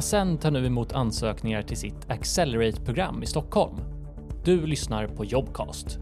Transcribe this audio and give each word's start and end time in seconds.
Ascend 0.00 0.40
tar 0.40 0.50
nu 0.50 0.66
emot 0.66 0.92
ansökningar 0.92 1.62
till 1.62 1.76
sitt 1.76 2.10
Accelerate-program 2.10 3.22
i 3.22 3.26
Stockholm. 3.26 3.76
Du 4.44 4.66
lyssnar 4.66 5.06
på 5.08 5.24
Jobcast. 5.24 5.98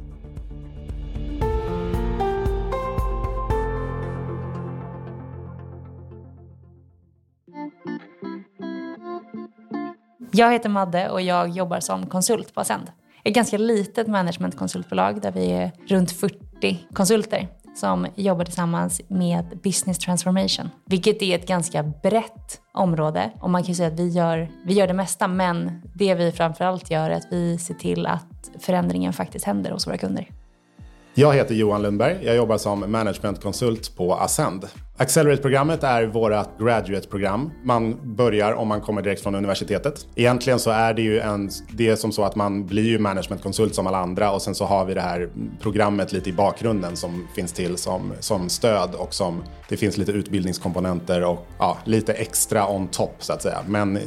Jag 10.33 10.53
heter 10.53 10.69
Madde 10.69 11.11
och 11.11 11.21
jag 11.21 11.49
jobbar 11.49 11.81
som 11.81 12.07
konsult 12.07 12.55
på 12.55 12.61
Ascend. 12.61 12.93
Ett 13.25 13.35
ganska 13.35 13.59
litet 13.59 14.07
managementkonsultbolag 14.07 15.23
där 15.23 15.33
vi 15.33 15.53
är 15.53 15.73
runt 15.89 16.11
40 16.11 16.87
konsulter 16.93 17.49
som 17.79 18.07
jobbar 18.15 18.45
tillsammans 18.45 19.01
med 19.09 19.45
business 19.63 19.99
transformation. 19.99 20.71
Vilket 20.87 21.23
är 21.23 21.35
ett 21.39 21.49
ganska 21.49 21.83
brett 21.83 22.61
område 22.75 23.31
och 23.41 23.51
man 23.51 23.63
kan 23.63 23.75
säga 23.75 23.89
att 23.89 24.01
vi 24.01 24.09
gör, 24.09 24.49
vi 24.65 24.75
gör 24.75 24.87
det 24.87 24.95
mesta 24.95 25.29
men 25.29 25.83
det 25.95 26.15
vi 26.15 26.33
framförallt 26.33 26.91
gör 26.91 27.11
är 27.11 27.17
att 27.17 27.27
vi 27.31 27.59
ser 27.59 27.75
till 27.75 28.07
att 28.07 28.51
förändringen 28.61 29.13
faktiskt 29.13 29.45
händer 29.45 29.71
hos 29.71 29.87
våra 29.87 29.97
kunder. 29.97 30.31
Jag 31.15 31.35
heter 31.35 31.55
Johan 31.55 31.83
Lundberg. 31.83 32.17
Jag 32.23 32.37
jobbar 32.37 32.59
som 32.59 32.93
managementkonsult 32.93 33.97
på 33.97 34.15
Ascend. 34.15 34.67
Accelerate-programmet 35.01 35.85
är 35.85 36.07
vårt 36.07 36.59
graduate-program. 36.59 37.51
Man 37.63 38.15
börjar 38.17 38.53
om 38.53 38.69
man 38.69 38.81
kommer 38.81 39.03
direkt 39.03 39.23
från 39.23 39.35
universitetet. 39.35 40.07
Egentligen 40.15 40.59
så 40.59 40.71
är 40.71 40.95
det 40.95 41.03
ju 41.03 41.21
en, 41.21 41.51
det 41.73 41.89
är 41.89 41.97
som 41.97 42.13
så 42.13 42.25
att 42.25 42.37
man 42.37 42.67
blir 42.67 42.85
ju 42.85 42.99
managementkonsult 42.99 43.75
som 43.75 43.87
alla 43.87 43.99
andra 43.99 44.31
och 44.31 44.43
sen 44.43 44.55
så 44.55 44.65
har 44.65 44.85
vi 44.85 44.95
det 44.95 45.01
här 45.01 45.29
programmet 45.61 46.13
lite 46.13 46.31
i 46.31 46.33
bakgrunden 46.33 46.97
som 46.97 47.29
finns 47.35 47.53
till 47.53 47.77
som, 47.77 48.13
som 48.21 48.49
stöd 48.49 48.95
och 48.95 49.15
som 49.15 49.43
det 49.69 49.77
finns 49.77 49.97
lite 49.97 50.13
utbildningskomponenter 50.13 51.25
och 51.25 51.47
ja, 51.59 51.79
lite 51.85 52.13
extra 52.13 52.69
on 52.69 52.89
top 52.89 53.15
så 53.19 53.33
att 53.33 53.43
säga. 53.43 53.59
Men 53.67 53.99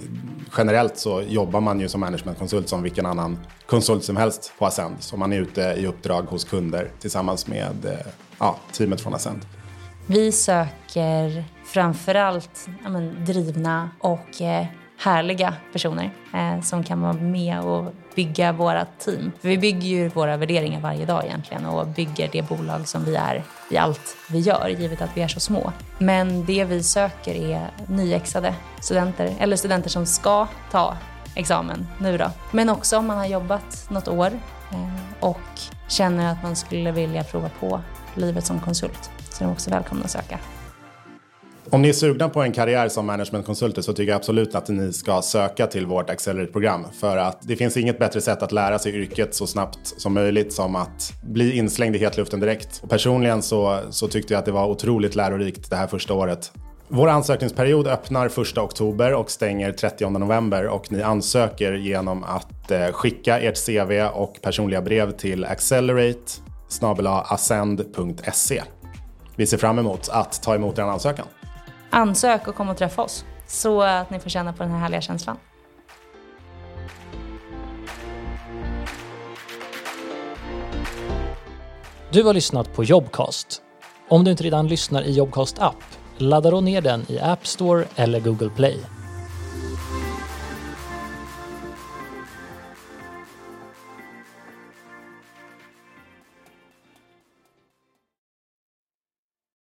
generellt 0.57 0.97
så 0.97 1.21
jobbar 1.27 1.61
man 1.61 1.79
ju 1.79 1.87
som 1.87 1.99
managementkonsult 1.99 2.69
som 2.69 2.83
vilken 2.83 3.05
annan 3.05 3.37
konsult 3.65 4.03
som 4.03 4.17
helst 4.17 4.53
på 4.59 4.65
Ascend. 4.65 4.95
Så 4.99 5.17
man 5.17 5.33
är 5.33 5.37
ute 5.41 5.61
i 5.61 5.87
uppdrag 5.87 6.21
hos 6.21 6.43
kunder 6.43 6.91
tillsammans 6.99 7.47
med 7.47 7.85
eh, 7.85 7.91
ja, 8.39 8.57
teamet 8.71 9.01
från 9.01 9.13
Ascend. 9.13 9.41
Vi 10.07 10.31
söker 10.31 11.43
framförallt 11.65 12.67
ja, 12.83 12.89
men, 12.89 13.25
drivna 13.25 13.89
och 13.99 14.41
eh, 14.41 14.65
härliga 14.97 15.53
personer 15.73 16.11
eh, 16.33 16.61
som 16.61 16.83
kan 16.83 17.01
vara 17.01 17.13
med 17.13 17.59
och 17.59 17.93
bygga 18.15 18.51
våra 18.51 18.85
team. 18.85 19.31
För 19.41 19.47
vi 19.47 19.57
bygger 19.57 19.87
ju 19.87 20.09
våra 20.09 20.37
värderingar 20.37 20.79
varje 20.79 21.05
dag 21.05 21.25
egentligen 21.25 21.65
och 21.65 21.87
bygger 21.87 22.29
det 22.31 22.41
bolag 22.41 22.87
som 22.87 23.05
vi 23.05 23.15
är 23.15 23.43
i 23.69 23.77
allt 23.77 24.17
vi 24.29 24.39
gör, 24.39 24.69
givet 24.69 25.01
att 25.01 25.17
vi 25.17 25.21
är 25.21 25.27
så 25.27 25.39
små. 25.39 25.71
Men 25.97 26.45
det 26.45 26.65
vi 26.65 26.83
söker 26.83 27.35
är 27.35 27.71
nyexade 27.87 28.55
studenter, 28.81 29.33
eller 29.39 29.55
studenter 29.55 29.89
som 29.89 30.05
ska 30.05 30.47
ta 30.71 30.97
examen 31.35 31.87
nu 31.99 32.17
då. 32.17 32.31
Men 32.51 32.69
också 32.69 32.97
om 32.97 33.07
man 33.07 33.17
har 33.17 33.25
jobbat 33.25 33.89
något 33.89 34.07
år 34.07 34.31
eh, 34.71 35.19
och 35.19 35.37
känner 35.87 36.31
att 36.31 36.43
man 36.43 36.55
skulle 36.55 36.91
vilja 36.91 37.23
prova 37.23 37.49
på 37.59 37.81
livet 38.15 38.45
som 38.45 38.59
konsult 38.59 39.09
så 39.29 39.43
är 39.43 39.47
de 39.47 39.53
också 39.53 39.69
välkomna 39.69 40.03
att 40.03 40.11
söka. 40.11 40.39
Om 41.69 41.81
ni 41.81 41.89
är 41.89 41.93
sugna 41.93 42.29
på 42.29 42.41
en 42.41 42.51
karriär 42.51 42.89
som 42.89 43.05
managementkonsulter 43.05 43.81
så 43.81 43.93
tycker 43.93 44.11
jag 44.11 44.17
absolut 44.17 44.55
att 44.55 44.69
ni 44.69 44.93
ska 44.93 45.21
söka 45.21 45.67
till 45.67 45.85
vårt 45.85 46.09
Accelerate-program. 46.09 46.85
För 46.99 47.17
att 47.17 47.37
det 47.41 47.55
finns 47.55 47.77
inget 47.77 47.99
bättre 47.99 48.21
sätt 48.21 48.43
att 48.43 48.51
lära 48.51 48.79
sig 48.79 48.95
yrket 48.95 49.35
så 49.35 49.47
snabbt 49.47 49.79
som 49.97 50.13
möjligt 50.13 50.53
som 50.53 50.75
att 50.75 51.13
bli 51.23 51.57
inslängd 51.57 51.95
i 51.95 51.99
hetluften 51.99 52.39
direkt. 52.39 52.79
Och 52.83 52.89
personligen 52.89 53.41
så, 53.41 53.79
så 53.89 54.07
tyckte 54.07 54.33
jag 54.33 54.39
att 54.39 54.45
det 54.45 54.51
var 54.51 54.67
otroligt 54.67 55.15
lärorikt 55.15 55.69
det 55.69 55.75
här 55.75 55.87
första 55.87 56.13
året. 56.13 56.51
Vår 56.87 57.09
ansökningsperiod 57.09 57.87
öppnar 57.87 58.25
1 58.25 58.57
oktober 58.57 59.13
och 59.13 59.31
stänger 59.31 59.71
30 59.71 60.09
november 60.09 60.67
och 60.67 60.91
ni 60.91 61.01
ansöker 61.01 61.73
genom 61.73 62.23
att 62.23 62.71
eh, 62.71 62.87
skicka 62.91 63.39
ert 63.39 63.65
CV 63.65 64.01
och 64.13 64.41
personliga 64.41 64.81
brev 64.81 65.11
till 65.11 65.45
accelerate 65.45 66.50
ascend.se. 67.29 68.63
Vi 69.35 69.47
ser 69.47 69.57
fram 69.57 69.79
emot 69.79 70.09
att 70.09 70.43
ta 70.43 70.55
emot 70.55 70.77
er 70.77 70.83
ansökan. 70.83 71.25
Ansök 71.89 72.47
och 72.47 72.55
kom 72.55 72.69
och 72.69 72.77
träffa 72.77 73.01
oss 73.01 73.25
så 73.47 73.81
att 73.81 74.09
ni 74.09 74.19
får 74.19 74.29
känna 74.29 74.53
på 74.53 74.63
den 74.63 74.71
här 74.71 74.79
härliga 74.79 75.01
känslan. 75.01 75.37
Du 82.11 82.23
har 82.23 82.33
lyssnat 82.33 82.73
på 82.73 82.83
Jobcast. 82.83 83.61
Om 84.09 84.23
du 84.23 84.31
inte 84.31 84.43
redan 84.43 84.67
lyssnar 84.67 85.01
i 85.01 85.11
Jobcast 85.11 85.59
app, 85.59 85.83
ladda 86.17 86.51
då 86.51 86.61
ner 86.61 86.81
den 86.81 87.05
i 87.07 87.19
App 87.19 87.47
Store 87.47 87.85
eller 87.95 88.19
Google 88.19 88.49
Play. 88.49 88.79